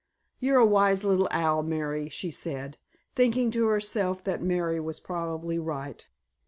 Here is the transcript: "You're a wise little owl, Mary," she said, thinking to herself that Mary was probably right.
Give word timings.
"You're 0.39 0.57
a 0.57 0.65
wise 0.65 1.03
little 1.03 1.27
owl, 1.29 1.61
Mary," 1.61 2.09
she 2.09 2.31
said, 2.31 2.79
thinking 3.13 3.51
to 3.51 3.67
herself 3.67 4.23
that 4.23 4.41
Mary 4.41 4.79
was 4.79 4.99
probably 4.99 5.59
right. 5.59 6.07